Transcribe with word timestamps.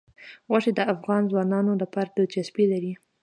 غوښې 0.49 0.71
د 0.75 0.81
افغان 0.93 1.21
ځوانانو 1.31 1.73
لپاره 1.81 2.09
دلچسپي 2.17 2.65
لري. 2.73 2.93